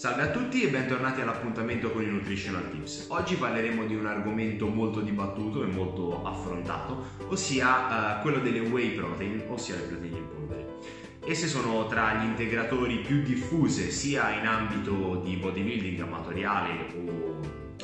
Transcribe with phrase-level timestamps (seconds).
[0.00, 3.08] Salve a tutti e bentornati all'appuntamento con i Nutritional Tips.
[3.10, 8.94] Oggi parleremo di un argomento molto dibattuto e molto affrontato, ossia uh, quello delle whey
[8.94, 10.78] protein, ossia le proteine in polvere.
[11.26, 17.40] Esse sono tra gli integratori più diffuse sia in ambito di bodybuilding amatoriale o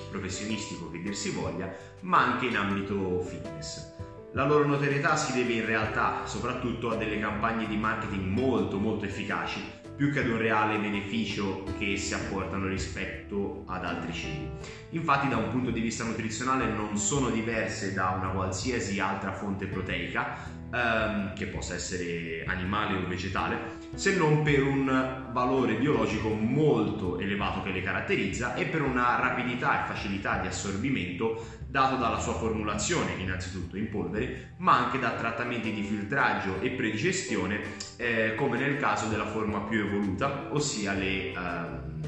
[0.09, 1.70] professionistico che dir si voglia,
[2.01, 3.92] ma anche in ambito fitness.
[4.33, 9.05] La loro notorietà si deve in realtà soprattutto a delle campagne di marketing molto molto
[9.05, 14.46] efficaci più che ad un reale beneficio che essi apportano rispetto ad altri cibi.
[14.91, 19.66] Infatti da un punto di vista nutrizionale non sono diverse da una qualsiasi altra fonte
[19.66, 20.37] proteica,
[20.73, 27.62] ehm, che possa essere animale o vegetale, se non per un valore biologico molto elevato
[27.62, 33.12] che le caratterizza e per una rapidità e facilità di assorbimento dato dalla sua formulazione
[33.19, 37.60] innanzitutto in polvere, ma anche da trattamenti di filtraggio e predigestione,
[37.96, 42.01] eh, come nel caso della forma più evoluta, ossia le, ehm,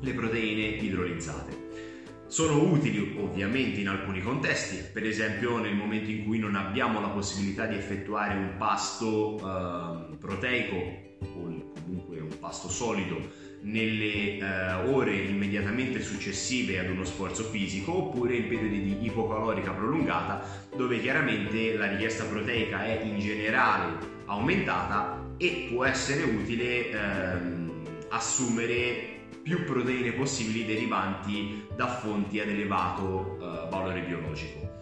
[0.00, 1.55] le proteine idrolizzate.
[2.28, 7.08] Sono utili ovviamente in alcuni contesti, per esempio nel momento in cui non abbiamo la
[7.08, 10.74] possibilità di effettuare un pasto eh, proteico
[11.20, 18.36] o comunque un pasto solido nelle eh, ore immediatamente successive ad uno sforzo fisico oppure
[18.36, 25.68] in periodi di ipocalorica prolungata dove chiaramente la richiesta proteica è in generale aumentata e
[25.70, 27.72] può essere utile ehm,
[28.10, 29.15] assumere
[29.46, 34.78] più proteine possibili derivanti da fonti ad elevato eh, valore biologico.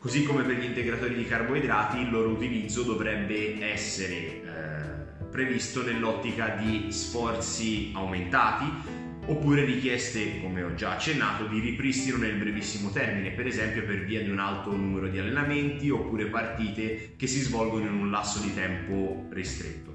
[0.00, 6.56] Così come per gli integratori di carboidrati, il loro utilizzo dovrebbe essere eh, previsto nell'ottica
[6.60, 8.64] di sforzi aumentati
[9.26, 14.20] oppure richieste, come ho già accennato, di ripristino nel brevissimo termine, per esempio per via
[14.20, 18.52] di un alto numero di allenamenti oppure partite che si svolgono in un lasso di
[18.52, 19.87] tempo ristretto.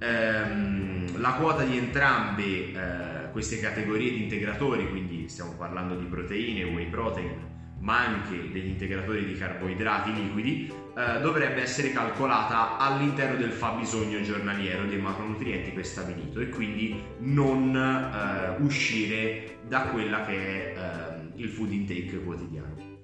[0.00, 6.64] Ehm, la quota di entrambe eh, queste categorie di integratori, quindi stiamo parlando di proteine,
[6.64, 7.48] whey protein,
[7.80, 14.86] ma anche degli integratori di carboidrati liquidi, eh, dovrebbe essere calcolata all'interno del fabbisogno giornaliero
[14.86, 21.72] dei macronutrienti prestabilito e quindi non eh, uscire da quella che è eh, il food
[21.72, 22.99] intake quotidiano.